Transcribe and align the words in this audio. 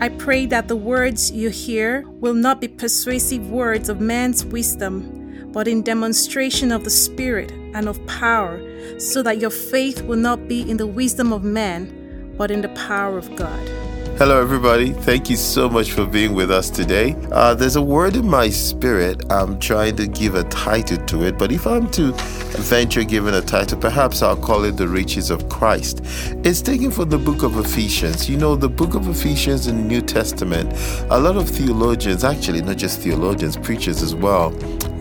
I 0.00 0.08
pray 0.08 0.46
that 0.46 0.68
the 0.68 0.76
words 0.76 1.30
you 1.30 1.50
hear 1.50 2.04
will 2.20 2.34
not 2.34 2.60
be 2.60 2.68
persuasive 2.68 3.50
words 3.50 3.88
of 3.88 4.00
man's 4.00 4.44
wisdom, 4.44 5.50
but 5.52 5.68
in 5.68 5.82
demonstration 5.82 6.72
of 6.72 6.84
the 6.84 6.90
Spirit 6.90 7.52
and 7.74 7.88
of 7.88 8.04
power, 8.06 8.60
so 8.98 9.22
that 9.22 9.40
your 9.40 9.50
faith 9.50 10.02
will 10.02 10.18
not 10.18 10.48
be 10.48 10.68
in 10.68 10.76
the 10.76 10.86
wisdom 10.86 11.32
of 11.32 11.44
man, 11.44 12.34
but 12.36 12.50
in 12.50 12.60
the 12.60 12.68
power 12.70 13.16
of 13.16 13.34
God. 13.36 13.83
Hello, 14.16 14.40
everybody. 14.40 14.92
Thank 14.92 15.28
you 15.28 15.34
so 15.34 15.68
much 15.68 15.90
for 15.90 16.06
being 16.06 16.34
with 16.34 16.48
us 16.48 16.70
today. 16.70 17.16
Uh, 17.32 17.52
there's 17.52 17.74
a 17.74 17.82
word 17.82 18.14
in 18.14 18.28
my 18.28 18.48
spirit. 18.48 19.20
I'm 19.28 19.58
trying 19.58 19.96
to 19.96 20.06
give 20.06 20.36
a 20.36 20.44
title 20.44 20.98
to 21.06 21.24
it, 21.24 21.36
but 21.36 21.50
if 21.50 21.66
I'm 21.66 21.90
to 21.90 22.12
venture 22.60 23.02
giving 23.02 23.34
a 23.34 23.40
title, 23.40 23.76
perhaps 23.76 24.22
I'll 24.22 24.36
call 24.36 24.62
it 24.62 24.76
The 24.76 24.86
Riches 24.86 25.30
of 25.30 25.48
Christ. 25.48 26.00
It's 26.44 26.62
taken 26.62 26.92
from 26.92 27.10
the 27.10 27.18
book 27.18 27.42
of 27.42 27.58
Ephesians. 27.58 28.30
You 28.30 28.36
know, 28.36 28.54
the 28.54 28.68
book 28.68 28.94
of 28.94 29.08
Ephesians 29.08 29.66
in 29.66 29.78
the 29.78 29.82
New 29.82 30.00
Testament, 30.00 30.72
a 31.10 31.18
lot 31.18 31.36
of 31.36 31.50
theologians, 31.50 32.22
actually, 32.22 32.62
not 32.62 32.76
just 32.76 33.00
theologians, 33.00 33.56
preachers 33.56 34.00
as 34.00 34.14
well, 34.14 34.50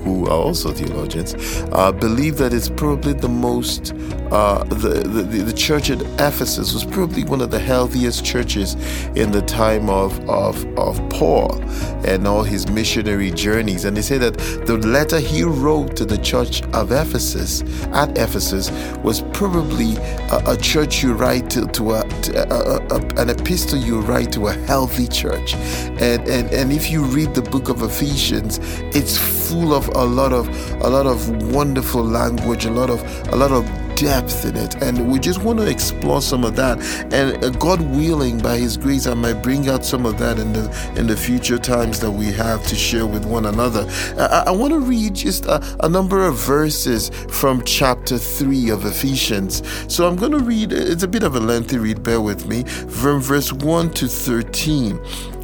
who 0.03 0.25
are 0.25 0.31
also 0.31 0.71
theologians, 0.71 1.35
uh, 1.71 1.91
believe 1.91 2.37
that 2.37 2.51
it's 2.51 2.67
probably 2.67 3.13
the 3.13 3.29
most, 3.29 3.93
uh, 4.33 4.63
the, 4.63 4.89
the, 5.07 5.21
the 5.43 5.53
church 5.53 5.91
at 5.91 6.01
Ephesus 6.19 6.73
was 6.73 6.83
probably 6.83 7.23
one 7.23 7.39
of 7.39 7.51
the 7.51 7.59
healthiest 7.59 8.25
churches 8.25 8.73
in 9.15 9.31
the 9.31 9.43
time 9.43 9.91
of, 9.91 10.19
of, 10.27 10.65
of 10.75 10.97
Paul 11.09 11.61
and 12.03 12.27
all 12.27 12.41
his 12.41 12.67
missionary 12.67 13.29
journeys. 13.29 13.85
And 13.85 13.95
they 13.95 14.01
say 14.01 14.17
that 14.17 14.37
the 14.65 14.77
letter 14.77 15.19
he 15.19 15.43
wrote 15.43 15.95
to 15.97 16.05
the 16.05 16.17
church 16.17 16.63
of 16.73 16.91
Ephesus, 16.91 17.61
at 17.93 18.17
Ephesus, 18.17 18.71
was 19.03 19.21
probably 19.33 19.97
a, 19.97 20.41
a 20.47 20.57
church 20.57 21.03
you 21.03 21.13
write 21.13 21.51
to, 21.51 21.67
to, 21.67 21.91
a, 21.91 22.03
to 22.23 22.51
a, 22.51 22.77
a, 22.87 23.21
an 23.21 23.29
epistle 23.29 23.77
you 23.77 24.01
write 24.01 24.31
to 24.31 24.47
a 24.47 24.53
healthy 24.53 25.07
church. 25.07 25.53
And, 25.53 26.27
and, 26.27 26.51
and 26.51 26.71
if 26.71 26.89
you 26.89 27.03
read 27.03 27.35
the 27.35 27.43
book 27.43 27.69
of 27.69 27.83
Ephesians, 27.83 28.59
it's 28.95 29.15
full 29.15 29.75
of 29.75 29.87
a 29.89 30.03
lot 30.03 30.33
of 30.33 30.47
a 30.81 30.89
lot 30.89 31.05
of 31.05 31.53
wonderful 31.53 32.03
language, 32.03 32.65
a 32.65 32.71
lot 32.71 32.89
of 32.89 33.01
a 33.31 33.35
lot 33.35 33.51
of 33.51 33.82
depth 33.95 34.45
in 34.45 34.55
it. 34.55 34.81
And 34.81 35.11
we 35.11 35.19
just 35.19 35.43
want 35.43 35.59
to 35.59 35.69
explore 35.69 36.21
some 36.21 36.43
of 36.43 36.55
that. 36.55 36.79
And 37.13 37.43
uh, 37.43 37.49
god 37.51 37.81
willing 37.81 38.39
by 38.39 38.57
his 38.57 38.77
grace 38.77 39.07
i 39.07 39.13
might 39.13 39.41
bring 39.41 39.69
out 39.69 39.85
some 39.85 40.05
of 40.05 40.17
that 40.17 40.39
in 40.39 40.53
the 40.53 40.93
in 40.95 41.07
the 41.07 41.15
future 41.15 41.57
times 41.57 41.99
that 41.99 42.11
we 42.11 42.31
have 42.31 42.65
to 42.67 42.75
share 42.75 43.05
with 43.05 43.25
one 43.25 43.45
another. 43.45 43.87
I, 44.17 44.45
I 44.47 44.51
want 44.51 44.73
to 44.73 44.79
read 44.79 45.15
just 45.15 45.45
a, 45.45 45.63
a, 45.81 45.89
number 45.89 46.25
of 46.25 46.35
verses 46.35 47.09
from 47.29 47.63
chapter 47.63 48.17
3 48.17 48.69
of 48.69 48.85
ephesians. 48.85 49.61
So 49.87 50.07
i'm 50.07 50.15
going 50.15 50.31
to 50.31 50.39
read 50.39 50.73
it's 50.73 51.03
a 51.03 51.07
bit 51.07 51.23
of 51.23 51.35
a 51.35 51.39
lengthy 51.39 51.77
read 51.77 52.03
bear 52.03 52.21
with 52.21 52.47
me 52.47 52.63
from 52.63 53.21
verse 53.21 53.53
1 53.53 53.91
to 53.91 54.07
13 54.07 54.99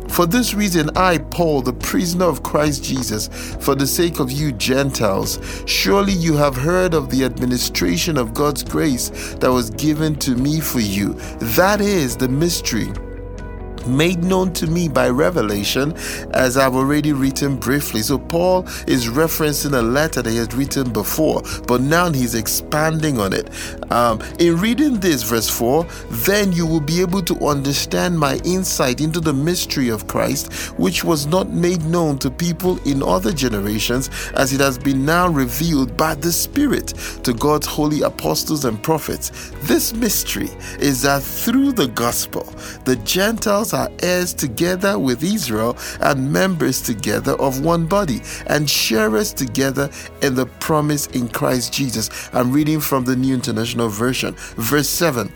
for 0.09 0.25
this 0.25 0.53
reason, 0.53 0.89
I, 0.95 1.17
Paul, 1.17 1.61
the 1.61 1.73
prisoner 1.73 2.25
of 2.25 2.43
Christ 2.43 2.83
Jesus, 2.83 3.27
for 3.61 3.75
the 3.75 3.87
sake 3.87 4.19
of 4.19 4.31
you 4.31 4.51
Gentiles, 4.51 5.39
surely 5.65 6.13
you 6.13 6.35
have 6.35 6.55
heard 6.55 6.93
of 6.93 7.09
the 7.09 7.23
administration 7.23 8.17
of 8.17 8.33
God's 8.33 8.63
grace 8.63 9.09
that 9.35 9.51
was 9.51 9.69
given 9.71 10.15
to 10.17 10.35
me 10.35 10.59
for 10.59 10.79
you. 10.79 11.13
That 11.39 11.81
is 11.81 12.17
the 12.17 12.27
mystery 12.27 12.91
made 13.89 14.23
known 14.23 14.53
to 14.53 14.67
me 14.67 14.87
by 14.87 15.09
revelation, 15.09 15.93
as 16.31 16.57
I've 16.57 16.75
already 16.75 17.13
written 17.13 17.57
briefly. 17.57 18.01
So, 18.01 18.17
Paul 18.17 18.63
is 18.87 19.07
referencing 19.07 19.77
a 19.77 19.81
letter 19.81 20.21
that 20.21 20.29
he 20.29 20.37
had 20.37 20.53
written 20.53 20.91
before, 20.91 21.41
but 21.67 21.81
now 21.81 22.11
he's 22.11 22.35
expanding 22.35 23.19
on 23.19 23.33
it. 23.33 23.49
Um, 23.91 24.21
in 24.39 24.57
reading 24.57 24.99
this, 24.99 25.23
verse 25.23 25.49
4, 25.49 25.85
then 26.09 26.51
you 26.51 26.65
will 26.65 26.79
be 26.79 27.01
able 27.01 27.21
to 27.23 27.35
understand 27.47 28.19
my 28.19 28.35
insight 28.45 29.01
into 29.01 29.19
the 29.19 29.33
mystery 29.33 29.89
of 29.89 30.07
Christ, 30.07 30.53
which 30.77 31.03
was 31.03 31.25
not 31.25 31.49
made 31.49 31.83
known 31.85 32.17
to 32.19 32.29
people 32.29 32.79
in 32.87 33.01
other 33.03 33.31
generations, 33.31 34.09
as 34.35 34.53
it 34.53 34.59
has 34.59 34.77
been 34.77 35.05
now 35.05 35.27
revealed 35.27 35.97
by 35.97 36.15
the 36.15 36.31
Spirit 36.31 36.87
to 37.23 37.33
God's 37.33 37.67
holy 37.67 38.01
apostles 38.01 38.65
and 38.65 38.81
prophets. 38.81 39.51
This 39.63 39.93
mystery 39.93 40.49
is 40.79 41.01
that 41.01 41.21
through 41.23 41.71
the 41.73 41.87
gospel, 41.87 42.43
the 42.85 42.95
Gentiles 42.97 43.73
are 43.79 43.89
heirs 44.03 44.33
together 44.33 44.99
with 44.99 45.23
Israel 45.23 45.77
and 46.01 46.31
members 46.31 46.81
together 46.81 47.33
of 47.39 47.63
one 47.63 47.85
body 47.85 48.21
and 48.47 48.69
sharers 48.69 49.31
together 49.33 49.89
in 50.21 50.35
the 50.35 50.45
promise 50.45 51.07
in 51.07 51.29
Christ 51.29 51.71
Jesus. 51.71 52.09
I'm 52.33 52.51
reading 52.51 52.81
from 52.81 53.05
the 53.05 53.15
New 53.15 53.33
International 53.33 53.87
Version. 53.87 54.35
Verse 54.57 54.89
7 54.89 55.31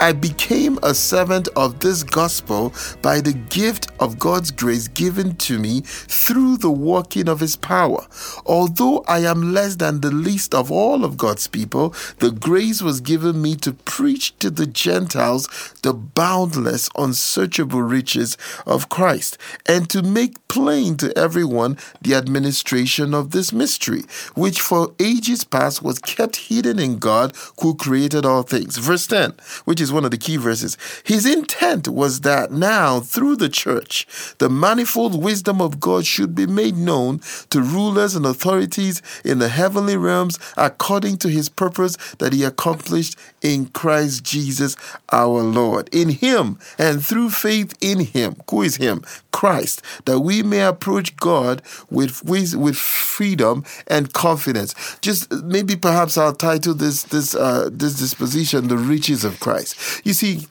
I 0.00 0.12
became 0.12 0.78
a 0.84 0.94
servant 0.94 1.48
of 1.56 1.80
this 1.80 2.04
gospel 2.04 2.72
by 3.02 3.20
the 3.20 3.32
gift 3.32 3.88
of 3.98 4.18
God's 4.18 4.52
grace 4.52 4.86
given 4.86 5.34
to 5.36 5.58
me 5.58 5.80
through 5.80 6.58
the 6.58 6.70
working 6.70 7.28
of 7.28 7.40
his 7.40 7.56
power. 7.56 8.06
Although 8.46 9.04
I 9.08 9.20
am 9.20 9.52
less 9.52 9.74
than 9.76 10.00
the 10.00 10.12
least 10.12 10.54
of 10.54 10.70
all 10.70 11.04
of 11.04 11.16
God's 11.16 11.48
people, 11.48 11.94
the 12.18 12.30
grace 12.30 12.80
was 12.80 13.00
given 13.00 13.42
me 13.42 13.56
to 13.56 13.72
preach 13.72 14.38
to 14.38 14.50
the 14.50 14.66
Gentiles 14.66 15.48
the 15.82 15.94
boundless, 15.94 16.88
unsearchable 16.96 17.82
riches 17.82 18.36
of 18.66 18.88
Christ 18.88 19.36
and 19.66 19.90
to 19.90 20.02
make 20.02 20.46
plain 20.48 20.96
to 20.98 21.16
everyone 21.18 21.76
the 22.00 22.14
administration 22.14 23.14
of 23.14 23.32
this 23.32 23.52
mystery, 23.52 24.04
which 24.34 24.60
for 24.60 24.94
ages 25.00 25.44
past 25.44 25.82
was 25.82 25.98
kept 25.98 26.36
hidden 26.36 26.78
in 26.78 26.98
God 26.98 27.34
who 27.60 27.74
created 27.74 28.24
all 28.24 28.42
things. 28.42 28.78
Verse 28.78 29.06
10, 29.06 29.34
which 29.64 29.80
is 29.80 29.87
is 29.88 29.92
one 29.92 30.04
of 30.04 30.10
the 30.10 30.18
key 30.18 30.36
verses. 30.36 30.76
His 31.02 31.24
intent 31.26 31.88
was 31.88 32.20
that 32.20 32.52
now, 32.52 33.00
through 33.00 33.36
the 33.36 33.48
church, 33.48 34.06
the 34.38 34.48
manifold 34.48 35.22
wisdom 35.22 35.60
of 35.60 35.80
God 35.80 36.04
should 36.04 36.34
be 36.34 36.46
made 36.46 36.76
known 36.76 37.20
to 37.50 37.62
rulers 37.62 38.14
and 38.14 38.26
authorities 38.26 39.00
in 39.24 39.38
the 39.38 39.48
heavenly 39.48 39.96
realms 39.96 40.38
according 40.56 41.16
to 41.18 41.28
his 41.28 41.48
purpose 41.48 41.96
that 42.18 42.32
he 42.32 42.44
accomplished 42.44 43.16
in 43.40 43.66
Christ 43.66 44.24
Jesus 44.24 44.76
our 45.10 45.42
Lord. 45.42 45.88
In 45.92 46.10
him 46.10 46.58
and 46.78 47.04
through 47.04 47.30
faith 47.30 47.74
in 47.80 48.00
him, 48.00 48.36
who 48.50 48.62
is 48.62 48.76
him? 48.76 49.02
Christ, 49.38 49.82
that 50.06 50.18
we 50.18 50.42
may 50.42 50.62
approach 50.62 51.14
God 51.14 51.62
with, 51.90 52.24
with, 52.24 52.56
with 52.56 52.76
freedom 52.76 53.64
and 53.86 54.12
confidence. 54.12 54.74
Just 55.00 55.30
maybe 55.44 55.76
perhaps 55.76 56.18
I'll 56.18 56.34
title 56.34 56.74
this 56.74 57.04
this 57.04 57.36
uh, 57.36 57.70
this 57.70 57.94
disposition 57.94 58.66
the 58.66 58.76
riches 58.76 59.22
of 59.24 59.38
Christ. 59.38 59.76
You 60.04 60.12
see, 60.12 60.48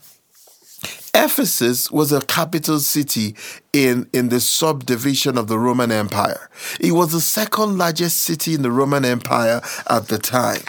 Ephesus 1.14 1.92
was 1.92 2.14
a 2.14 2.22
capital 2.22 2.80
city 2.80 3.36
in, 3.74 4.08
in 4.14 4.30
the 4.30 4.40
subdivision 4.40 5.38
of 5.38 5.48
the 5.48 5.60
Roman 5.60 5.92
Empire. 5.92 6.50
It 6.80 6.94
was 6.94 7.12
the 7.12 7.20
second 7.22 7.78
largest 7.78 8.18
city 8.22 8.54
in 8.54 8.62
the 8.62 8.72
Roman 8.72 9.04
Empire 9.04 9.62
at 9.90 10.08
the 10.08 10.18
time. 10.18 10.62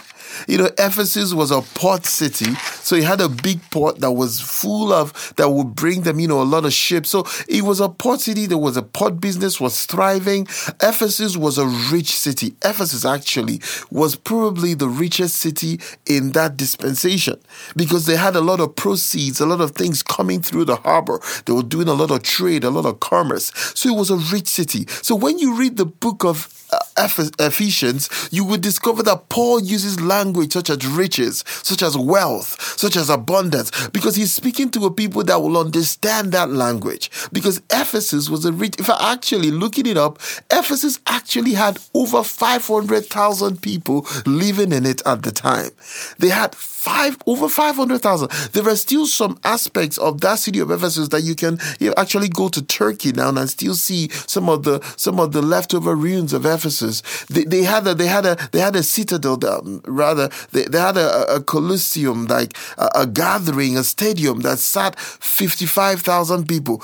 You 0.47 0.57
know, 0.57 0.69
Ephesus 0.77 1.33
was 1.33 1.51
a 1.51 1.61
port 1.61 2.05
city, 2.05 2.53
so 2.55 2.95
it 2.95 3.03
had 3.03 3.21
a 3.21 3.29
big 3.29 3.61
port 3.71 3.99
that 3.99 4.11
was 4.11 4.39
full 4.39 4.93
of 4.93 5.33
that 5.37 5.49
would 5.49 5.75
bring 5.75 6.01
them, 6.01 6.19
you 6.19 6.27
know, 6.27 6.41
a 6.41 6.43
lot 6.43 6.65
of 6.65 6.73
ships. 6.73 7.09
So 7.09 7.25
it 7.47 7.63
was 7.63 7.79
a 7.79 7.89
port 7.89 8.21
city. 8.21 8.45
There 8.45 8.57
was 8.57 8.77
a 8.77 8.81
port 8.81 9.19
business 9.19 9.59
was 9.59 9.85
thriving. 9.85 10.47
Ephesus 10.81 11.37
was 11.37 11.57
a 11.57 11.67
rich 11.91 12.11
city. 12.17 12.55
Ephesus 12.63 13.05
actually 13.05 13.61
was 13.91 14.15
probably 14.15 14.73
the 14.73 14.89
richest 14.89 15.37
city 15.37 15.79
in 16.05 16.31
that 16.31 16.57
dispensation 16.57 17.39
because 17.75 18.05
they 18.05 18.15
had 18.15 18.35
a 18.35 18.41
lot 18.41 18.59
of 18.59 18.75
proceeds, 18.75 19.39
a 19.39 19.45
lot 19.45 19.61
of 19.61 19.71
things 19.71 20.03
coming 20.03 20.41
through 20.41 20.65
the 20.65 20.75
harbor. 20.77 21.19
They 21.45 21.53
were 21.53 21.63
doing 21.63 21.87
a 21.87 21.93
lot 21.93 22.11
of 22.11 22.23
trade, 22.23 22.63
a 22.63 22.69
lot 22.69 22.85
of 22.85 22.99
commerce. 22.99 23.51
So 23.75 23.89
it 23.89 23.97
was 23.97 24.09
a 24.09 24.17
rich 24.17 24.47
city. 24.47 24.85
So 24.87 25.15
when 25.15 25.39
you 25.39 25.55
read 25.55 25.77
the 25.77 25.85
book 25.85 26.23
of 26.23 26.53
uh, 26.71 27.07
Ephesians, 27.39 28.09
you 28.31 28.43
would 28.45 28.61
discover 28.61 29.01
that 29.03 29.29
Paul 29.29 29.61
uses 29.61 29.99
language 29.99 30.18
such 30.49 30.69
as 30.69 30.85
riches, 30.85 31.43
such 31.47 31.81
as 31.81 31.97
wealth, 31.97 32.59
such 32.77 32.95
as 32.95 33.09
abundance, 33.09 33.71
because 33.89 34.15
he's 34.15 34.31
speaking 34.31 34.69
to 34.71 34.85
a 34.85 34.91
people 34.91 35.23
that 35.23 35.41
will 35.41 35.57
understand 35.57 36.31
that 36.31 36.49
language. 36.49 37.09
Because 37.31 37.61
Ephesus 37.69 38.29
was 38.29 38.45
a 38.45 38.51
rich, 38.51 38.75
if 38.79 38.89
I 38.89 39.13
actually 39.13 39.51
looking 39.51 39.85
it 39.85 39.97
up, 39.97 40.19
Ephesus 40.51 40.99
actually 41.07 41.53
had 41.53 41.79
over 41.93 42.23
500,000 42.23 43.61
people 43.61 44.05
living 44.25 44.71
in 44.71 44.85
it 44.85 45.01
at 45.05 45.23
the 45.23 45.31
time. 45.31 45.71
They 46.17 46.29
had 46.29 46.55
five 46.89 47.17
over 47.25 47.47
500,000. 47.47 48.29
There 48.53 48.67
are 48.67 48.75
still 48.75 49.05
some 49.05 49.39
aspects 49.43 49.97
of 49.97 50.21
that 50.21 50.39
city 50.39 50.59
of 50.59 50.71
Ephesus 50.71 51.09
that 51.09 51.21
you 51.21 51.35
can 51.35 51.59
you 51.79 51.93
actually 51.97 52.29
go 52.29 52.49
to 52.49 52.61
Turkey 52.61 53.11
now 53.11 53.29
and 53.29 53.49
still 53.49 53.75
see 53.75 54.09
some 54.09 54.49
of 54.49 54.63
the 54.63 54.81
some 54.97 55.19
of 55.19 55.31
the 55.31 55.41
leftover 55.41 55.95
ruins 55.95 56.33
of 56.33 56.45
Ephesus. 56.45 57.01
They, 57.29 57.43
they 57.43 57.63
had 57.63 57.85
a 57.87 57.93
they 57.93 58.07
had 58.07 58.25
a 58.25 58.37
they 58.51 58.59
had 58.59 58.75
a 58.75 58.83
citadel 58.83 59.37
that, 59.37 59.81
rather 59.85 60.29
they, 60.51 60.63
they 60.63 60.79
had 60.79 60.97
a, 60.97 61.35
a 61.35 61.43
colosseum 61.43 62.25
like 62.25 62.57
a, 62.77 62.89
a 63.03 63.07
gathering 63.07 63.77
a 63.77 63.83
stadium 63.83 64.41
that 64.41 64.59
sat 64.59 64.99
55,000 64.99 66.47
people. 66.47 66.77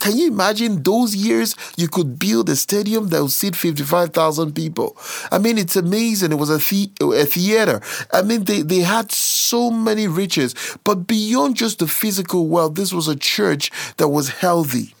Can 0.00 0.16
you 0.16 0.28
imagine 0.28 0.82
those 0.82 1.14
years 1.14 1.54
you 1.76 1.88
could 1.88 2.18
build 2.18 2.48
a 2.48 2.56
stadium 2.56 3.08
that 3.08 3.22
would 3.22 3.30
seat 3.30 3.56
55,000 3.56 4.54
people? 4.54 4.96
I 5.30 5.38
mean 5.38 5.58
it's 5.58 5.76
amazing. 5.76 6.32
It 6.32 6.38
was 6.38 6.50
a, 6.50 6.58
the, 6.58 6.90
a 7.22 7.26
theater. 7.26 7.80
I 8.12 8.22
mean 8.22 8.44
they, 8.44 8.62
they 8.62 8.80
had 8.80 9.12
so 9.12 9.41
many 9.70 10.06
riches, 10.06 10.54
but 10.84 11.06
beyond 11.06 11.56
just 11.56 11.78
the 11.78 11.88
physical 11.88 12.46
wealth, 12.48 12.74
this 12.74 12.92
was 12.92 13.08
a 13.08 13.16
church 13.16 13.70
that 13.96 14.08
was 14.08 14.28
healthy. 14.28 14.94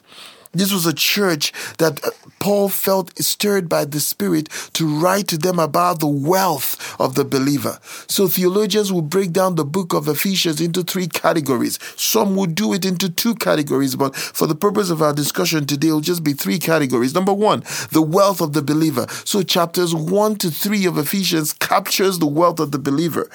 This 0.54 0.72
was 0.72 0.84
a 0.84 0.92
church 0.92 1.50
that 1.78 2.04
uh, 2.04 2.10
Paul 2.38 2.68
felt 2.68 3.16
stirred 3.18 3.70
by 3.70 3.86
the 3.86 4.00
Spirit 4.00 4.50
to 4.74 4.86
write 4.86 5.28
to 5.28 5.38
them 5.38 5.58
about 5.58 6.00
the 6.00 6.06
wealth 6.06 7.00
of 7.00 7.14
the 7.14 7.24
believer. 7.24 7.78
So 8.06 8.28
theologians 8.28 8.92
will 8.92 9.00
break 9.00 9.32
down 9.32 9.54
the 9.54 9.64
book 9.64 9.94
of 9.94 10.08
Ephesians 10.08 10.60
into 10.60 10.82
three 10.82 11.06
categories. 11.06 11.78
Some 11.96 12.36
will 12.36 12.46
do 12.46 12.74
it 12.74 12.84
into 12.84 13.08
two 13.08 13.34
categories, 13.34 13.96
but 13.96 14.14
for 14.14 14.46
the 14.46 14.54
purpose 14.54 14.90
of 14.90 15.00
our 15.00 15.14
discussion 15.14 15.64
today, 15.64 15.88
it'll 15.88 16.00
just 16.00 16.22
be 16.22 16.34
three 16.34 16.58
categories. 16.58 17.14
Number 17.14 17.32
one, 17.32 17.62
the 17.90 18.02
wealth 18.02 18.42
of 18.42 18.52
the 18.52 18.62
believer. 18.62 19.06
So 19.24 19.42
chapters 19.42 19.94
one 19.94 20.36
to 20.36 20.50
three 20.50 20.84
of 20.84 20.98
Ephesians 20.98 21.54
captures 21.54 22.18
the 22.18 22.26
wealth 22.26 22.60
of 22.60 22.72
the 22.72 22.78
believer. 22.78 23.30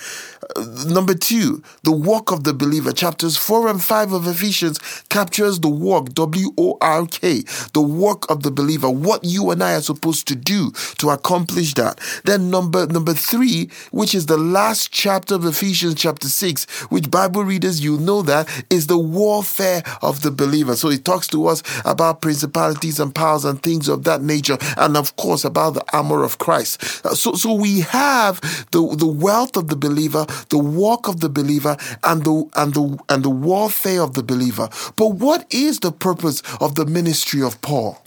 Number 0.87 1.13
two, 1.13 1.61
the 1.83 1.91
work 1.91 2.31
of 2.31 2.43
the 2.43 2.53
believer. 2.53 2.91
Chapters 2.91 3.35
four 3.35 3.67
and 3.67 3.83
five 3.83 4.13
of 4.13 4.25
Ephesians 4.27 4.79
captures 5.09 5.59
the 5.59 5.69
work, 5.69 6.13
W 6.13 6.53
O 6.57 6.77
R 6.81 7.05
K, 7.05 7.43
the 7.73 7.81
work 7.81 8.29
of 8.31 8.43
the 8.43 8.51
believer, 8.51 8.89
what 8.89 9.23
you 9.23 9.51
and 9.51 9.61
I 9.63 9.75
are 9.75 9.81
supposed 9.81 10.27
to 10.29 10.35
do 10.35 10.71
to 10.99 11.09
accomplish 11.09 11.73
that. 11.73 11.99
Then 12.23 12.49
number 12.49 12.87
number 12.87 13.13
three, 13.13 13.69
which 13.91 14.15
is 14.15 14.27
the 14.27 14.37
last 14.37 14.91
chapter 14.91 15.35
of 15.35 15.45
Ephesians 15.45 15.95
chapter 15.95 16.29
six, 16.29 16.65
which 16.89 17.11
Bible 17.11 17.43
readers 17.43 17.83
you 17.83 17.97
know 17.97 18.21
that 18.21 18.47
is 18.69 18.87
the 18.87 18.97
warfare 18.97 19.83
of 20.01 20.21
the 20.21 20.31
believer. 20.31 20.75
So 20.75 20.89
it 20.89 21.03
talks 21.03 21.27
to 21.27 21.47
us 21.47 21.61
about 21.83 22.21
principalities 22.21 22.99
and 22.99 23.13
powers 23.13 23.43
and 23.45 23.61
things 23.61 23.89
of 23.89 24.05
that 24.05 24.21
nature, 24.21 24.57
and 24.77 24.95
of 24.95 25.15
course 25.17 25.43
about 25.43 25.73
the 25.73 25.83
armor 25.93 26.23
of 26.23 26.37
Christ. 26.37 27.05
Uh, 27.05 27.13
so 27.13 27.33
so 27.33 27.53
we 27.53 27.81
have 27.81 28.39
the 28.71 28.95
the 28.95 29.07
wealth 29.07 29.57
of 29.57 29.67
the 29.67 29.75
believer, 29.75 30.25
the 30.49 30.57
walk 30.57 31.07
of 31.07 31.19
the 31.19 31.29
believer, 31.29 31.77
and 32.03 32.23
the 32.23 32.49
and 32.55 32.73
the 32.73 32.97
and 33.09 33.23
the 33.23 33.29
warfare 33.29 34.01
of 34.01 34.13
the 34.13 34.23
believer. 34.23 34.69
But 34.95 35.09
what 35.09 35.45
is 35.53 35.79
the 35.79 35.91
purpose 35.91 36.41
of 36.59 36.75
the 36.75 36.85
ministry 36.85 37.41
of 37.41 37.61
Paul. 37.61 38.01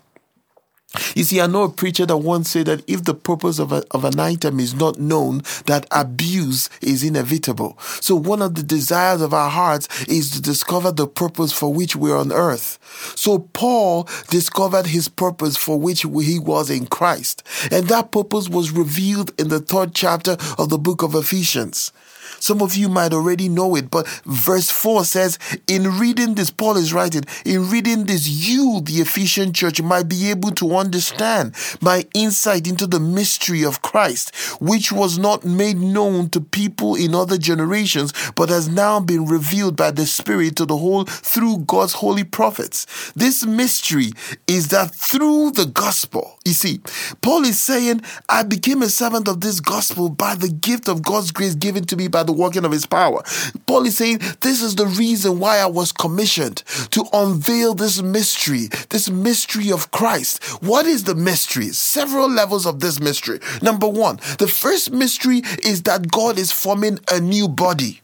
You 1.14 1.22
see, 1.22 1.40
I 1.40 1.46
know 1.46 1.62
a 1.62 1.68
preacher 1.70 2.04
that 2.04 2.16
once 2.16 2.50
said 2.50 2.66
that 2.66 2.82
if 2.88 3.04
the 3.04 3.14
purpose 3.14 3.60
of, 3.60 3.70
a, 3.70 3.84
of 3.92 4.04
an 4.04 4.18
item 4.18 4.58
is 4.58 4.74
not 4.74 4.98
known, 4.98 5.42
that 5.66 5.86
abuse 5.92 6.68
is 6.82 7.04
inevitable. 7.04 7.78
So 8.00 8.16
one 8.16 8.42
of 8.42 8.56
the 8.56 8.64
desires 8.64 9.20
of 9.20 9.32
our 9.32 9.50
hearts 9.50 9.86
is 10.08 10.32
to 10.32 10.42
discover 10.42 10.90
the 10.90 11.06
purpose 11.06 11.52
for 11.52 11.72
which 11.72 11.94
we're 11.94 12.16
on 12.16 12.32
earth. 12.32 12.80
So 13.16 13.38
Paul 13.38 14.08
discovered 14.30 14.86
his 14.86 15.08
purpose 15.08 15.56
for 15.56 15.78
which 15.78 16.02
he 16.02 16.40
was 16.40 16.70
in 16.70 16.86
Christ. 16.86 17.44
And 17.70 17.86
that 17.86 18.10
purpose 18.10 18.48
was 18.48 18.72
revealed 18.72 19.32
in 19.38 19.46
the 19.48 19.60
third 19.60 19.94
chapter 19.94 20.36
of 20.58 20.70
the 20.70 20.78
book 20.78 21.04
of 21.04 21.14
Ephesians. 21.14 21.92
Some 22.40 22.62
of 22.62 22.74
you 22.74 22.88
might 22.88 23.12
already 23.12 23.48
know 23.48 23.76
it, 23.76 23.90
but 23.90 24.08
verse 24.24 24.70
4 24.70 25.04
says, 25.04 25.38
In 25.68 25.98
reading 25.98 26.34
this, 26.34 26.50
Paul 26.50 26.76
is 26.76 26.92
writing, 26.92 27.24
in 27.44 27.70
reading 27.70 28.04
this, 28.04 28.26
you, 28.28 28.80
the 28.82 29.00
Ephesian 29.00 29.52
church, 29.52 29.80
might 29.80 30.08
be 30.08 30.30
able 30.30 30.50
to 30.52 30.74
understand 30.76 31.54
my 31.80 32.06
insight 32.14 32.66
into 32.66 32.86
the 32.86 33.00
mystery 33.00 33.64
of 33.64 33.82
Christ, 33.82 34.34
which 34.60 34.90
was 34.90 35.18
not 35.18 35.44
made 35.44 35.78
known 35.78 36.30
to 36.30 36.40
people 36.40 36.94
in 36.96 37.14
other 37.14 37.38
generations, 37.38 38.12
but 38.34 38.48
has 38.48 38.68
now 38.68 39.00
been 39.00 39.26
revealed 39.26 39.76
by 39.76 39.90
the 39.90 40.06
Spirit 40.06 40.56
to 40.56 40.66
the 40.66 40.76
whole 40.76 41.04
through 41.04 41.58
God's 41.58 41.94
holy 41.94 42.24
prophets. 42.24 43.12
This 43.14 43.44
mystery 43.44 44.12
is 44.46 44.68
that 44.68 44.94
through 44.94 45.52
the 45.52 45.66
gospel, 45.66 46.38
you 46.46 46.54
see, 46.54 46.80
Paul 47.20 47.44
is 47.44 47.60
saying, 47.60 48.00
I 48.30 48.44
became 48.44 48.80
a 48.80 48.88
servant 48.88 49.28
of 49.28 49.42
this 49.42 49.60
gospel 49.60 50.08
by 50.08 50.34
the 50.34 50.48
gift 50.48 50.88
of 50.88 51.02
God's 51.02 51.32
grace 51.32 51.54
given 51.54 51.84
to 51.84 51.96
me 51.96 52.08
by 52.08 52.22
the 52.22 52.32
working 52.32 52.64
of 52.64 52.72
his 52.72 52.86
power. 52.86 53.22
Paul 53.66 53.84
is 53.84 53.98
saying, 53.98 54.20
This 54.40 54.62
is 54.62 54.74
the 54.74 54.86
reason 54.86 55.38
why 55.38 55.58
I 55.58 55.66
was 55.66 55.92
commissioned 55.92 56.64
to 56.92 57.04
unveil 57.12 57.74
this 57.74 58.00
mystery, 58.00 58.68
this 58.88 59.10
mystery 59.10 59.70
of 59.70 59.90
Christ. 59.90 60.42
What 60.62 60.86
is 60.86 61.04
the 61.04 61.14
mystery? 61.14 61.68
Several 61.68 62.30
levels 62.30 62.64
of 62.64 62.80
this 62.80 63.00
mystery. 63.00 63.40
Number 63.60 63.86
one, 63.88 64.16
the 64.38 64.48
first 64.48 64.92
mystery 64.92 65.42
is 65.62 65.82
that 65.82 66.10
God 66.10 66.38
is 66.38 66.52
forming 66.52 67.00
a 67.12 67.20
new 67.20 67.48
body. 67.48 68.00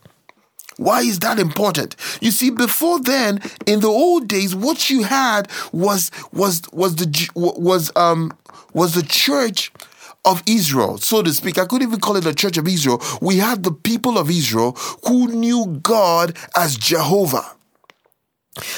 Why 0.76 1.00
is 1.00 1.20
that 1.20 1.38
important? 1.38 1.96
You 2.20 2.30
see, 2.30 2.50
before 2.50 3.00
then, 3.00 3.40
in 3.66 3.80
the 3.80 3.88
old 3.88 4.28
days, 4.28 4.54
what 4.54 4.90
you 4.90 5.04
had 5.04 5.48
was 5.72 6.10
was 6.32 6.62
was 6.72 6.96
the 6.96 7.30
was 7.34 7.90
um 7.96 8.32
was 8.74 8.94
the 8.94 9.02
church 9.02 9.72
of 10.26 10.42
Israel, 10.46 10.98
so 10.98 11.22
to 11.22 11.32
speak. 11.32 11.56
I 11.56 11.64
couldn't 11.64 11.88
even 11.88 12.00
call 12.00 12.16
it 12.16 12.26
a 12.26 12.34
church 12.34 12.58
of 12.58 12.68
Israel. 12.68 13.00
We 13.22 13.36
had 13.36 13.62
the 13.62 13.72
people 13.72 14.18
of 14.18 14.28
Israel 14.28 14.72
who 15.06 15.28
knew 15.28 15.78
God 15.82 16.36
as 16.56 16.76
Jehovah. 16.76 17.55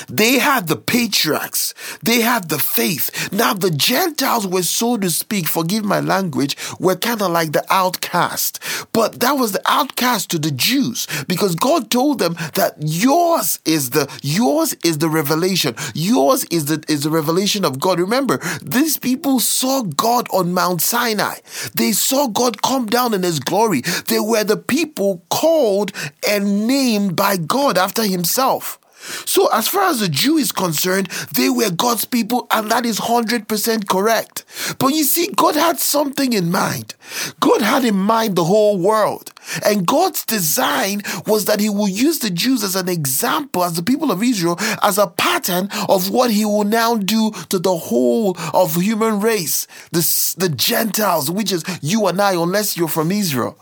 They 0.09 0.39
had 0.39 0.69
the 0.69 0.77
patriarchs. 0.77 1.75
They 2.03 2.21
had 2.21 2.49
the 2.49 2.59
faith. 2.59 3.33
Now 3.33 3.55
the 3.55 3.71
Gentiles 3.71 4.47
were, 4.47 4.63
so 4.63 4.97
to 4.97 5.11
speak, 5.11 5.49
forgive 5.49 5.85
my 5.85 6.01
language, 6.01 6.57
were 6.79 6.97
kind 6.97 7.23
of 7.23 7.31
like 7.31 7.53
the 7.53 7.65
outcast. 7.71 8.61
But 8.93 9.21
that 9.21 9.33
was 9.33 9.53
the 9.53 9.63
outcast 9.67 10.31
to 10.31 10.39
the 10.39 10.51
Jews 10.51 11.07
because 11.27 11.55
God 11.55 11.91
told 11.91 12.19
them 12.19 12.35
that 12.55 12.75
yours 12.81 13.59
is 13.65 13.91
the, 13.91 14.09
yours 14.23 14.75
is 14.85 14.99
the 14.99 15.09
revelation. 15.09 15.75
Yours 15.95 16.45
is 16.51 16.67
the, 16.67 16.85
is 16.89 17.03
the 17.03 17.11
revelation 17.11 17.65
of 17.65 17.81
God. 17.81 18.01
Remember, 18.01 18.39
these 18.63 18.97
people 18.97 19.41
saw 19.41 19.83
God 19.83 20.29
on 20.33 20.53
Mount 20.53 20.83
Sinai. 20.83 21.37
They 21.75 21.93
saw 21.93 22.29
God 22.29 22.63
come 22.63 22.87
down 22.87 23.15
in 23.15 23.23
his 23.23 23.41
glory. 23.41 23.83
They 24.07 24.21
were 24.21 24.45
the 24.45 24.57
people 24.57 25.23
called 25.31 25.93
and 26.29 26.67
named 26.67 27.17
by 27.17 27.37
God 27.37 27.79
after 27.79 28.03
himself. 28.03 28.79
So, 28.99 29.49
as 29.53 29.69
far 29.69 29.85
as 29.85 30.01
the 30.01 30.09
Jew 30.09 30.37
is 30.37 30.53
concerned, 30.53 31.07
they 31.35 31.49
were 31.49 31.71
God's 31.71 32.05
people, 32.05 32.47
and 32.51 32.71
that 32.71 32.85
is 32.85 32.99
100% 33.01 33.89
correct. 33.89 34.45
But 34.79 34.89
you 34.89 35.05
see, 35.05 35.29
God 35.29 35.55
had 35.55 35.79
something 35.79 36.33
in 36.33 36.51
mind. 36.51 36.95
God 37.41 37.63
had 37.63 37.85
in 37.85 37.97
mind 37.97 38.37
the 38.37 38.45
whole 38.45 38.79
world. 38.79 39.33
And 39.65 39.87
God's 39.87 40.25
design 40.25 41.03
was 41.27 41.47
that 41.47 41.61
He 41.61 41.71
will 41.71 41.89
use 41.89 42.19
the 42.19 42.31
Jews 42.31 42.63
as 42.63 42.77
an 42.77 42.89
example, 42.89 43.65
as 43.65 43.75
the 43.75 43.83
people 43.83 44.11
of 44.11 44.23
Israel, 44.23 44.57
as 44.83 44.99
a 44.99 45.07
pattern 45.07 45.69
of 45.89 46.11
what 46.11 46.31
He 46.31 46.45
will 46.45 46.65
now 46.65 46.97
do 46.97 47.31
to 47.49 47.59
the 47.59 47.77
whole 47.77 48.37
of 48.53 48.75
human 48.77 49.21
race, 49.21 49.67
the, 49.93 50.35
the 50.39 50.49
Gentiles, 50.49 51.31
which 51.31 51.53
is 51.53 51.65
you 51.81 52.07
and 52.09 52.21
I, 52.21 52.33
unless 52.33 52.77
you're 52.77 52.89
from 52.89 53.13
Israel. 53.13 53.57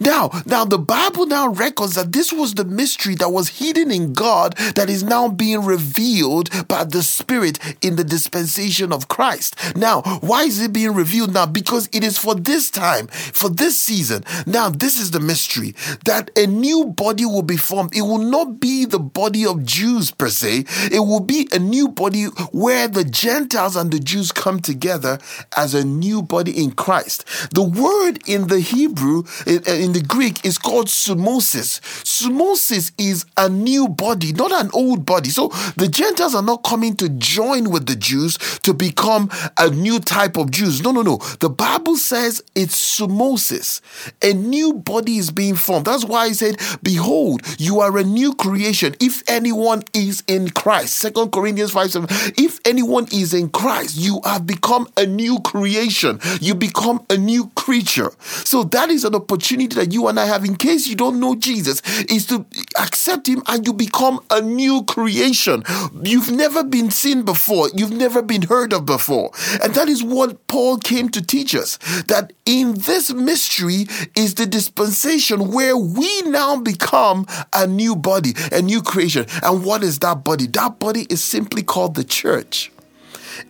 Now, 0.00 0.30
now 0.46 0.64
the 0.64 0.78
Bible 0.78 1.26
now 1.26 1.48
records 1.48 1.94
that 1.94 2.12
this 2.12 2.32
was 2.32 2.54
the 2.54 2.64
mystery 2.64 3.14
that 3.16 3.30
was 3.30 3.48
hidden 3.60 3.90
in 3.90 4.12
God 4.12 4.56
that 4.74 4.90
is 4.90 5.02
now 5.02 5.28
being 5.28 5.64
revealed 5.64 6.50
by 6.68 6.84
the 6.84 7.02
Spirit 7.02 7.58
in 7.82 7.96
the 7.96 8.04
dispensation 8.04 8.92
of 8.92 9.08
Christ. 9.08 9.56
Now, 9.76 10.02
why 10.20 10.44
is 10.44 10.60
it 10.60 10.72
being 10.72 10.94
revealed 10.94 11.34
now? 11.34 11.46
Because 11.46 11.88
it 11.92 12.04
is 12.04 12.18
for 12.18 12.34
this 12.34 12.70
time, 12.70 13.06
for 13.08 13.48
this 13.48 13.78
season. 13.78 14.24
Now, 14.46 14.68
this 14.68 14.98
is 14.98 15.10
the 15.10 15.20
mystery 15.20 15.74
that 16.04 16.30
a 16.36 16.46
new 16.46 16.86
body 16.86 17.24
will 17.24 17.42
be 17.42 17.56
formed. 17.56 17.94
It 17.96 18.02
will 18.02 18.18
not 18.18 18.60
be 18.60 18.84
the 18.84 18.98
body 18.98 19.46
of 19.46 19.64
Jews 19.64 20.10
per 20.10 20.28
se. 20.28 20.64
It 20.90 21.00
will 21.00 21.20
be 21.20 21.48
a 21.52 21.58
new 21.58 21.88
body 21.88 22.24
where 22.52 22.88
the 22.88 23.04
Gentiles 23.04 23.76
and 23.76 23.90
the 23.90 23.98
Jews 24.00 24.32
come 24.32 24.60
together 24.60 25.18
as 25.56 25.74
a 25.74 25.84
new 25.84 26.22
body 26.22 26.62
in 26.62 26.72
Christ. 26.72 27.24
The 27.52 27.62
word 27.62 28.20
in 28.26 28.48
the 28.48 28.60
Hebrew, 28.60 29.24
uh, 29.46 29.60
Uh, 29.72 29.76
in 29.76 29.92
the 29.92 30.02
Greek 30.02 30.44
is 30.44 30.58
called 30.58 30.86
sumosis. 30.86 31.80
Sumosis 32.04 32.92
is 32.98 33.24
a 33.36 33.48
new 33.48 33.88
body, 33.88 34.32
not 34.32 34.52
an 34.52 34.70
old 34.74 35.06
body. 35.06 35.30
So 35.30 35.48
the 35.76 35.88
Gentiles 35.88 36.34
are 36.34 36.42
not 36.42 36.62
coming 36.62 36.94
to 36.96 37.08
join 37.08 37.70
with 37.70 37.86
the 37.86 37.96
Jews 37.96 38.36
to 38.64 38.74
become 38.74 39.30
a 39.58 39.70
new 39.70 39.98
type 39.98 40.36
of 40.36 40.50
Jews. 40.50 40.82
No, 40.82 40.90
no, 40.90 41.02
no. 41.02 41.16
The 41.40 41.48
Bible 41.48 41.96
says 41.96 42.42
it's 42.54 42.98
sumosis. 42.98 43.80
A 44.22 44.34
new 44.34 44.74
body 44.74 45.16
is 45.16 45.30
being 45.30 45.54
formed. 45.54 45.86
That's 45.86 46.04
why 46.04 46.24
I 46.24 46.32
said, 46.32 46.56
Behold, 46.82 47.42
you 47.58 47.80
are 47.80 47.96
a 47.96 48.04
new 48.04 48.34
creation. 48.34 48.94
If 49.00 49.22
anyone 49.28 49.84
is 49.94 50.22
in 50.26 50.50
Christ, 50.50 50.96
Second 50.96 51.32
Corinthians 51.32 51.70
5 51.70 51.92
7. 51.92 52.08
If 52.36 52.60
anyone 52.66 53.06
is 53.12 53.32
in 53.32 53.48
Christ, 53.48 53.96
you 53.96 54.20
have 54.24 54.46
become 54.46 54.86
a 54.98 55.06
new 55.06 55.40
creation. 55.40 56.20
You 56.40 56.54
become 56.54 57.06
a 57.08 57.16
new 57.16 57.50
creature. 57.54 58.10
So 58.20 58.64
that 58.64 58.90
is 58.90 59.04
an 59.04 59.14
opportunity 59.14 59.51
opportunity 59.52 59.76
that 59.76 59.92
you 59.92 60.08
and 60.08 60.18
I 60.18 60.26
have, 60.26 60.44
in 60.44 60.56
case 60.56 60.86
you 60.86 60.96
don't 60.96 61.20
know 61.20 61.34
Jesus, 61.34 61.82
is 62.04 62.26
to 62.26 62.46
accept 62.80 63.26
Him 63.26 63.42
and 63.46 63.66
you 63.66 63.72
become 63.72 64.20
a 64.30 64.40
new 64.40 64.82
creation. 64.84 65.62
You've 66.02 66.30
never 66.30 66.64
been 66.64 66.90
seen 66.90 67.22
before, 67.22 67.68
you've 67.74 67.92
never 67.92 68.22
been 68.22 68.42
heard 68.42 68.72
of 68.72 68.86
before. 68.86 69.30
And 69.62 69.74
that 69.74 69.88
is 69.88 70.02
what 70.02 70.46
Paul 70.46 70.78
came 70.78 71.08
to 71.10 71.22
teach 71.22 71.54
us 71.54 71.78
that 72.06 72.32
in 72.46 72.74
this 72.74 73.12
mystery 73.12 73.86
is 74.16 74.34
the 74.34 74.46
dispensation 74.46 75.52
where 75.52 75.76
we 75.76 76.22
now 76.22 76.56
become 76.56 77.26
a 77.52 77.66
new 77.66 77.94
body, 77.94 78.32
a 78.50 78.62
new 78.62 78.82
creation. 78.82 79.26
And 79.42 79.64
what 79.64 79.82
is 79.82 79.98
that 80.00 80.24
body? 80.24 80.46
That 80.46 80.78
body 80.78 81.06
is 81.10 81.22
simply 81.22 81.62
called 81.62 81.94
the 81.94 82.04
church. 82.04 82.72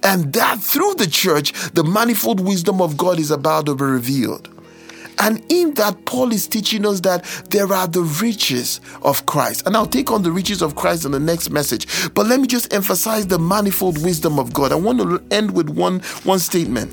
And 0.03 0.33
that 0.33 0.61
through 0.61 0.95
the 0.95 1.07
church, 1.07 1.53
the 1.73 1.85
manifold 1.85 2.41
wisdom 2.41 2.81
of 2.81 2.97
God 2.97 3.19
is 3.19 3.31
about 3.31 3.67
to 3.67 3.75
be 3.75 3.85
revealed. 3.85 4.49
And 5.23 5.41
in 5.49 5.75
that, 5.75 6.05
Paul 6.05 6.33
is 6.33 6.49
teaching 6.49 6.85
us 6.85 7.01
that 7.01 7.25
there 7.51 7.73
are 7.73 7.87
the 7.87 8.03
riches 8.03 8.81
of 9.03 9.25
Christ. 9.27 9.65
And 9.67 9.77
I'll 9.77 9.87
take 9.87 10.11
on 10.11 10.23
the 10.23 10.33
riches 10.33 10.63
of 10.63 10.75
Christ 10.75 11.05
in 11.05 11.13
the 11.13 11.21
next 11.21 11.51
message. 11.51 11.87
But 12.13 12.27
let 12.27 12.41
me 12.41 12.49
just 12.49 12.75
emphasize 12.75 13.29
the 13.29 13.39
manifold 13.39 14.03
wisdom 14.03 14.41
of 14.41 14.53
God. 14.53 14.73
I 14.73 14.75
want 14.75 14.99
to 14.99 15.23
end 15.31 15.53
with 15.53 15.71
one, 15.71 16.01
one 16.25 16.41
statement. 16.41 16.93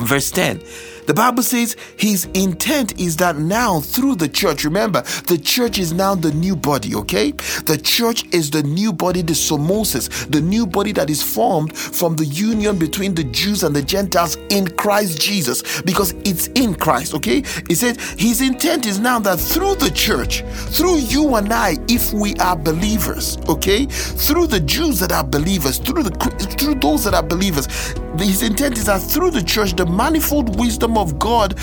Verse 0.00 0.30
10 0.32 0.62
the 1.08 1.14
Bible 1.14 1.42
says 1.42 1.74
his 1.96 2.26
intent 2.34 3.00
is 3.00 3.16
that 3.16 3.38
now 3.38 3.80
through 3.80 4.16
the 4.16 4.28
church, 4.28 4.62
remember, 4.62 5.00
the 5.26 5.38
church 5.38 5.78
is 5.78 5.94
now 5.94 6.14
the 6.14 6.30
new 6.32 6.54
body, 6.54 6.94
okay? 6.94 7.30
The 7.64 7.80
church 7.82 8.26
is 8.26 8.50
the 8.50 8.62
new 8.62 8.92
body, 8.92 9.22
the 9.22 9.32
somosis, 9.32 10.30
the 10.30 10.42
new 10.42 10.66
body 10.66 10.92
that 10.92 11.08
is 11.08 11.22
formed 11.22 11.74
from 11.74 12.16
the 12.16 12.26
union 12.26 12.78
between 12.78 13.14
the 13.14 13.24
Jews 13.24 13.62
and 13.62 13.74
the 13.74 13.80
Gentiles 13.80 14.36
in 14.50 14.68
Christ 14.68 15.18
Jesus 15.18 15.80
because 15.80 16.12
it's 16.26 16.48
in 16.48 16.74
Christ, 16.74 17.14
okay? 17.14 17.42
He 17.68 17.74
said 17.74 17.98
his 18.18 18.42
intent 18.42 18.84
is 18.84 18.98
now 18.98 19.18
that 19.20 19.40
through 19.40 19.76
the 19.76 19.90
church, 19.90 20.42
through 20.76 20.98
you 20.98 21.36
and 21.36 21.50
I, 21.50 21.77
if 21.88 22.12
we 22.12 22.34
are 22.36 22.56
believers, 22.56 23.38
okay? 23.48 23.86
Through 23.86 24.48
the 24.48 24.60
Jews 24.60 25.00
that 25.00 25.12
are 25.12 25.24
believers, 25.24 25.78
through 25.78 26.02
the 26.02 26.10
through 26.58 26.76
those 26.76 27.04
that 27.04 27.14
are 27.14 27.22
believers, 27.22 27.66
his 28.18 28.42
intent 28.42 28.78
is 28.78 28.86
that 28.86 29.00
through 29.00 29.30
the 29.30 29.42
church, 29.42 29.74
the 29.74 29.86
manifold 29.86 30.58
wisdom 30.58 30.98
of 30.98 31.18
God 31.18 31.58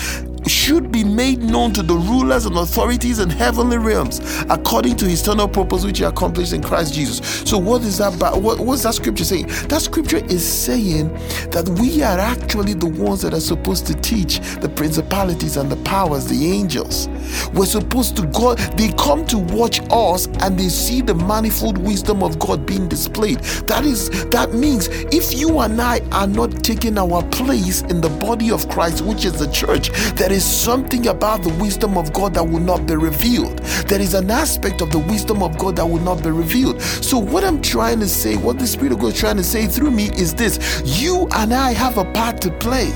should 0.48 0.90
be 0.92 1.04
made 1.04 1.40
known 1.40 1.72
to 1.72 1.82
the 1.82 1.94
rulers 1.94 2.46
and 2.46 2.56
authorities 2.56 3.18
in 3.18 3.30
heavenly 3.30 3.78
realms 3.78 4.20
according 4.48 4.96
to 4.96 5.04
his 5.04 5.22
eternal 5.22 5.48
purpose 5.48 5.84
which 5.84 5.98
he 5.98 6.04
accomplished 6.04 6.52
in 6.52 6.62
Christ 6.62 6.94
Jesus. 6.94 7.18
So 7.48 7.58
what 7.58 7.82
is 7.82 7.98
that 7.98 8.14
about? 8.14 8.42
What, 8.42 8.60
what's 8.60 8.82
that 8.84 8.94
scripture 8.94 9.24
saying? 9.24 9.46
That 9.68 9.82
scripture 9.82 10.24
is 10.26 10.46
saying 10.46 11.12
that 11.50 11.68
we 11.80 12.02
are 12.02 12.18
actually 12.18 12.74
the 12.74 12.86
ones 12.86 13.22
that 13.22 13.34
are 13.34 13.40
supposed 13.40 13.86
to 13.88 13.94
teach 13.94 14.38
the 14.60 14.68
principalities 14.68 15.56
and 15.56 15.70
the 15.70 15.76
powers, 15.84 16.26
the 16.26 16.52
angels. 16.52 17.08
We're 17.52 17.66
supposed 17.66 18.16
to 18.16 18.26
go, 18.26 18.54
they 18.54 18.92
come 18.92 19.26
to 19.26 19.38
watch 19.38 19.80
us 19.90 20.26
and 20.42 20.58
they 20.58 20.68
see 20.68 21.00
the 21.00 21.14
manifold 21.14 21.78
wisdom 21.78 22.22
of 22.22 22.38
God 22.38 22.66
being 22.66 22.88
displayed. 22.88 23.40
That 23.66 23.84
is 23.84 24.10
that 24.26 24.54
means 24.54 24.88
if 24.90 25.34
you 25.34 25.58
and 25.60 25.80
I 25.80 26.00
are 26.12 26.26
not 26.26 26.62
taking 26.62 26.98
our 26.98 27.22
place 27.30 27.82
in 27.82 28.00
the 28.00 28.08
body 28.08 28.50
of 28.50 28.68
Christ, 28.68 29.02
which 29.02 29.24
is 29.24 29.38
the 29.38 29.50
church, 29.50 29.90
there 30.14 30.32
is 30.36 30.44
something 30.44 31.06
about 31.06 31.42
the 31.42 31.48
wisdom 31.54 31.96
of 31.96 32.12
God 32.12 32.34
that 32.34 32.44
will 32.44 32.60
not 32.60 32.86
be 32.86 32.94
revealed. 32.94 33.58
There 33.88 34.00
is 34.00 34.12
an 34.12 34.30
aspect 34.30 34.82
of 34.82 34.90
the 34.90 34.98
wisdom 34.98 35.42
of 35.42 35.56
God 35.56 35.76
that 35.76 35.86
will 35.86 36.02
not 36.02 36.22
be 36.22 36.30
revealed. 36.30 36.82
So, 36.82 37.18
what 37.18 37.42
I'm 37.42 37.62
trying 37.62 38.00
to 38.00 38.08
say, 38.08 38.36
what 38.36 38.58
the 38.58 38.66
Spirit 38.66 38.92
of 38.92 38.98
God 38.98 39.14
is 39.14 39.18
trying 39.18 39.38
to 39.38 39.44
say 39.44 39.66
through 39.66 39.92
me 39.92 40.10
is 40.10 40.34
this 40.34 40.82
you 40.84 41.26
and 41.34 41.54
I 41.54 41.72
have 41.72 41.96
a 41.96 42.04
part 42.12 42.42
to 42.42 42.50
play. 42.50 42.92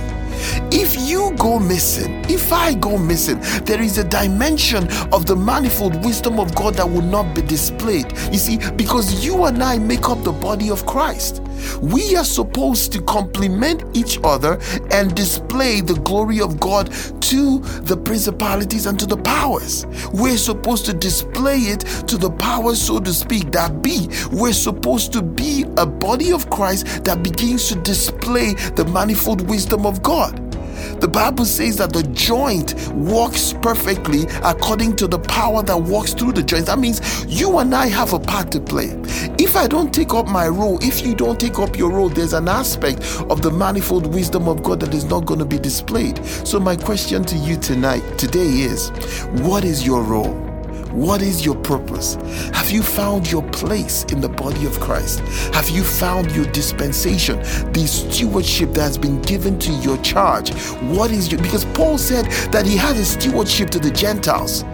If 0.71 1.09
you 1.09 1.35
go 1.39 1.59
missing, 1.59 2.25
if 2.29 2.53
I 2.53 2.75
go 2.75 2.99
missing, 2.99 3.41
there 3.65 3.81
is 3.81 3.97
a 3.97 4.05
dimension 4.05 4.89
of 5.13 5.25
the 5.25 5.37
manifold 5.37 6.05
wisdom 6.05 6.39
of 6.39 6.55
God 6.55 6.75
that 6.75 6.89
will 6.89 7.03
not 7.03 7.35
be 7.35 7.43
displayed. 7.43 8.13
You 8.33 8.39
see, 8.39 8.59
because 8.73 9.25
you 9.25 9.45
and 9.45 9.63
I 9.63 9.79
make 9.79 10.09
up 10.11 10.23
the 10.25 10.33
body 10.33 10.71
of 10.71 10.85
Christ. 10.85 11.43
We 11.81 12.17
are 12.17 12.25
supposed 12.25 12.93
to 12.93 13.03
complement 13.03 13.85
each 13.97 14.19
other 14.25 14.59
and 14.91 15.15
display 15.15 15.81
the 15.81 15.95
glory 15.95 16.41
of 16.41 16.61
God 16.61 16.93
to 17.23 17.61
the 17.61 17.97
principalities 17.97 18.87
and 18.87 18.99
to 18.99 19.07
the 19.07 19.17
powers. 19.17 19.87
We're 20.13 20.37
supposed 20.37 20.87
to 20.87 20.93
display 20.93 21.59
it 21.59 21.81
to 22.09 22.17
the 22.17 22.31
powers, 22.31 22.81
so 22.81 23.01
to 23.01 23.13
speak, 23.13 23.53
that 23.53 23.83
be. 23.83 24.09
We're 24.33 24.53
supposed 24.53 25.13
to 25.15 25.23
be 25.23 25.65
a 25.77 25.87
body 25.87 26.33
of 26.33 26.51
Christ 26.51 27.05
that 27.05 27.23
begins 27.23 27.69
to 27.69 27.77
display 27.77 28.55
the 28.55 28.85
manifold 28.87 29.49
wisdom 29.49 29.87
of 29.87 30.03
God. 30.03 30.51
The 31.01 31.09
Bible 31.09 31.45
says 31.45 31.77
that 31.77 31.93
the 31.93 32.03
joint 32.03 32.75
works 32.93 33.55
perfectly 33.63 34.25
according 34.43 34.97
to 34.97 35.07
the 35.07 35.19
power 35.19 35.63
that 35.63 35.77
works 35.77 36.15
through 36.15 36.33
the 36.33 36.43
joints. 36.43 36.67
That 36.67 36.79
means 36.79 37.25
you 37.27 37.59
and 37.59 37.75
I 37.75 37.87
have 37.87 38.13
a 38.13 38.21
part 38.21 38.51
to 38.53 38.61
play. 38.61 38.89
If 39.51 39.57
I 39.57 39.67
don't 39.67 39.93
take 39.93 40.15
up 40.15 40.29
my 40.29 40.47
role, 40.47 40.79
if 40.81 41.05
you 41.05 41.13
don't 41.13 41.41
take 41.41 41.59
up 41.59 41.77
your 41.77 41.91
role, 41.91 42.09
there's 42.09 42.35
an 42.35 42.47
aspect 42.47 43.03
of 43.29 43.43
the 43.43 43.51
manifold 43.51 44.07
wisdom 44.15 44.47
of 44.47 44.63
God 44.63 44.79
that 44.79 44.95
is 44.95 45.07
not 45.07 45.27
going 45.27 45.41
to 45.41 45.45
be 45.45 45.59
displayed. 45.59 46.25
So, 46.47 46.61
my 46.61 46.77
question 46.77 47.25
to 47.25 47.37
you 47.37 47.57
tonight, 47.57 48.03
today 48.17 48.47
is 48.47 48.91
what 49.43 49.65
is 49.65 49.85
your 49.85 50.05
role? 50.05 50.35
What 50.93 51.21
is 51.23 51.45
your 51.45 51.55
purpose? 51.55 52.15
Have 52.53 52.71
you 52.71 52.83
found 52.83 53.31
your 53.31 53.43
place 53.51 54.05
in 54.05 54.21
the 54.21 54.29
body 54.29 54.67
of 54.67 54.79
Christ? 54.79 55.19
Have 55.55 55.69
you 55.69 55.85
found 55.85 56.31
your 56.33 56.47
dispensation, 56.47 57.39
the 57.73 57.87
stewardship 57.87 58.73
that 58.75 58.83
has 58.83 58.99
been 58.99 59.23
given 59.23 59.59
to 59.61 59.73
your 59.73 59.99
charge? 59.99 60.53
What 60.95 61.11
is 61.11 61.31
your 61.31 61.41
because 61.43 61.65
Paul 61.65 61.97
said 61.97 62.27
that 62.53 62.67
he 62.67 62.77
has 62.77 62.99
a 62.99 63.05
stewardship 63.05 63.71
to 63.71 63.79
the 63.79 63.91
Gentiles. 63.91 64.65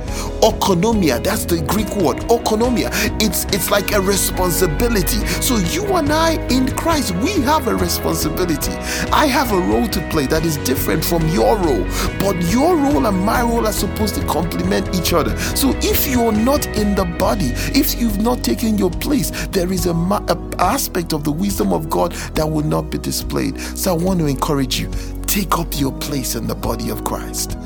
Oikonomia, 0.41 1.23
that's 1.23 1.45
the 1.45 1.63
Greek 1.63 1.95
word. 1.97 2.19
Oikonomia. 2.29 2.91
It's 3.21 3.45
it's 3.47 3.71
like 3.71 3.93
a 3.93 4.01
responsibility. 4.01 5.27
So 5.41 5.57
you 5.57 5.85
and 5.97 6.13
I 6.13 6.35
in 6.49 6.69
Christ, 6.77 7.15
we 7.17 7.33
have 7.43 7.69
a 7.69 7.75
responsibility. 7.75 8.73
I 9.13 9.27
have 9.27 9.53
a 9.53 9.59
role 9.59 9.89
to 9.89 10.01
play 10.11 10.27
that 10.27 10.45
is 10.45 10.57
different 10.59 11.05
from 11.05 11.27
your 11.29 11.57
role, 11.57 11.85
but 12.19 12.37
your 12.51 12.77
role 12.77 13.07
and 13.07 13.19
my 13.25 13.43
role 13.43 13.67
are 13.67 13.73
supposed 13.73 14.15
to 14.17 14.27
complement 14.27 14.95
each 14.95 15.13
other. 15.13 15.37
So 15.57 15.75
if 15.77 16.07
you're 16.07 16.33
not 16.33 16.67
in 16.77 16.95
the 16.95 17.05
body, 17.05 17.53
if 17.75 18.01
you've 18.01 18.19
not 18.19 18.43
taken 18.45 18.79
your 18.79 18.91
place, 18.91 19.31
there 19.49 19.73
is 19.73 19.87
a, 19.87 19.93
a 19.93 20.39
aspect 20.59 21.13
of 21.13 21.25
the 21.25 21.33
wisdom 21.33 21.73
of 21.73 21.89
God 21.91 22.13
that 22.35 22.49
will 22.49 22.65
not 22.65 22.91
be 22.91 22.99
displayed. 22.99 23.59
So 23.61 23.93
I 23.93 23.97
want 23.97 24.21
to 24.21 24.27
encourage 24.27 24.81
you 24.81 24.91
take 25.27 25.59
up 25.59 25.69
your 25.79 25.93
place 25.93 26.35
in 26.35 26.47
the 26.47 26.55
body 26.55 26.91
of 26.91 27.05
Christ. 27.05 27.59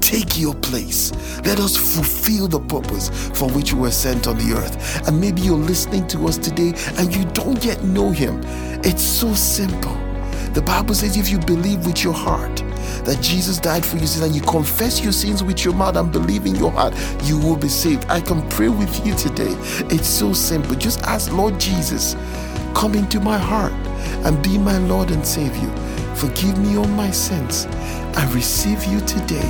Take 0.00 0.38
your 0.38 0.54
place. 0.54 1.12
Let 1.44 1.58
us 1.60 1.76
fulfill 1.76 2.48
the 2.48 2.60
purpose 2.60 3.10
for 3.38 3.50
which 3.50 3.72
we 3.74 3.80
were 3.80 3.90
sent 3.90 4.26
on 4.26 4.38
the 4.38 4.56
earth. 4.56 5.06
And 5.06 5.20
maybe 5.20 5.42
you're 5.42 5.56
listening 5.56 6.06
to 6.08 6.26
us 6.26 6.38
today 6.38 6.72
and 6.96 7.14
you 7.14 7.24
don't 7.32 7.62
yet 7.64 7.82
know 7.84 8.10
Him. 8.10 8.40
It's 8.84 9.02
so 9.02 9.34
simple. 9.34 9.94
The 10.54 10.62
Bible 10.62 10.94
says 10.94 11.16
if 11.16 11.28
you 11.28 11.38
believe 11.38 11.84
with 11.84 12.02
your 12.02 12.14
heart 12.14 12.56
that 13.04 13.18
Jesus 13.20 13.58
died 13.58 13.84
for 13.84 13.96
your 13.96 14.06
sins 14.06 14.24
and 14.24 14.34
you 14.34 14.40
confess 14.40 15.00
your 15.00 15.12
sins 15.12 15.42
with 15.42 15.64
your 15.64 15.74
mouth 15.74 15.96
and 15.96 16.10
believe 16.10 16.46
in 16.46 16.54
your 16.56 16.70
heart, 16.70 16.94
you 17.24 17.38
will 17.38 17.56
be 17.56 17.68
saved. 17.68 18.06
I 18.08 18.20
can 18.20 18.48
pray 18.48 18.68
with 18.68 19.06
you 19.06 19.14
today. 19.14 19.54
It's 19.94 20.08
so 20.08 20.32
simple. 20.32 20.74
Just 20.74 21.02
ask 21.02 21.30
Lord 21.32 21.60
Jesus, 21.60 22.14
come 22.74 22.94
into 22.94 23.20
my 23.20 23.36
heart 23.38 23.72
and 24.24 24.42
be 24.42 24.56
my 24.56 24.78
Lord 24.78 25.10
and 25.10 25.26
Savior. 25.26 25.70
Forgive 26.18 26.58
me 26.58 26.76
all 26.76 26.88
my 26.88 27.12
sins. 27.12 27.66
I 28.16 28.28
receive 28.34 28.84
you 28.86 28.98
today 29.02 29.48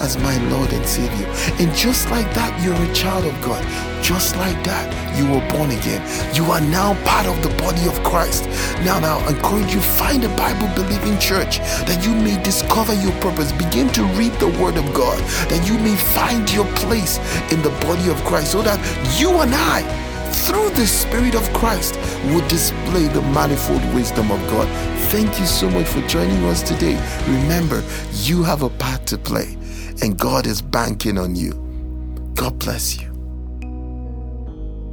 as 0.00 0.18
my 0.18 0.36
Lord 0.50 0.72
and 0.72 0.84
Savior. 0.84 1.26
And 1.60 1.72
just 1.76 2.10
like 2.10 2.26
that, 2.34 2.50
you're 2.64 2.74
a 2.74 2.92
child 2.92 3.24
of 3.26 3.40
God. 3.40 3.62
Just 4.02 4.34
like 4.34 4.58
that, 4.64 4.90
you 5.16 5.24
were 5.30 5.46
born 5.54 5.70
again. 5.70 6.02
You 6.34 6.50
are 6.50 6.60
now 6.60 6.98
part 7.04 7.26
of 7.26 7.40
the 7.44 7.54
body 7.62 7.86
of 7.86 7.94
Christ. 8.02 8.46
Now, 8.82 8.98
now, 8.98 9.18
I 9.18 9.30
encourage 9.30 9.72
you 9.72 9.80
find 9.80 10.24
a 10.24 10.34
Bible 10.34 10.66
believing 10.74 11.16
church 11.20 11.60
that 11.86 12.04
you 12.04 12.12
may 12.12 12.42
discover 12.42 12.92
your 12.94 13.12
purpose. 13.20 13.52
Begin 13.52 13.88
to 13.90 14.02
read 14.18 14.32
the 14.42 14.48
Word 14.58 14.78
of 14.78 14.92
God 14.92 15.18
that 15.46 15.62
you 15.68 15.78
may 15.78 15.94
find 15.94 16.50
your 16.50 16.66
place 16.74 17.18
in 17.52 17.62
the 17.62 17.70
body 17.86 18.10
of 18.10 18.16
Christ 18.24 18.50
so 18.50 18.62
that 18.62 18.80
you 19.20 19.30
and 19.38 19.54
I 19.54 20.09
through 20.30 20.70
the 20.70 20.86
Spirit 20.86 21.34
of 21.34 21.52
Christ 21.52 21.96
would 22.32 22.46
display 22.48 23.08
the 23.08 23.22
manifold 23.22 23.82
wisdom 23.94 24.30
of 24.30 24.40
God. 24.48 24.68
Thank 25.10 25.38
you 25.38 25.46
so 25.46 25.68
much 25.70 25.86
for 25.86 26.00
joining 26.08 26.44
us 26.44 26.62
today. 26.62 26.96
Remember, 27.26 27.82
you 28.12 28.42
have 28.42 28.62
a 28.62 28.70
part 28.70 29.06
to 29.06 29.18
play 29.18 29.56
and 30.02 30.18
God 30.18 30.46
is 30.46 30.62
banking 30.62 31.18
on 31.18 31.36
you. 31.36 31.52
God 32.34 32.58
bless 32.58 33.00
you. 33.00 33.08